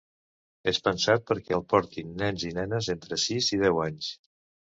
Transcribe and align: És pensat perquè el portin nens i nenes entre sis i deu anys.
És 0.69 0.77
pensat 0.87 1.27
perquè 1.31 1.55
el 1.57 1.63
portin 1.73 2.15
nens 2.23 2.47
i 2.49 2.55
nenes 2.61 2.89
entre 2.95 3.21
sis 3.27 3.53
i 3.53 3.61
deu 3.67 3.85
anys. 3.87 4.11